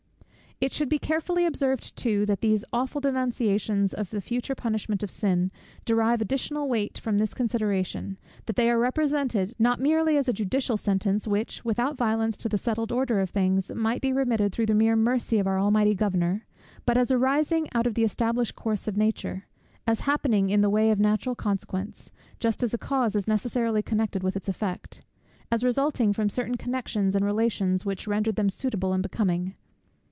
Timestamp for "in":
20.51-20.61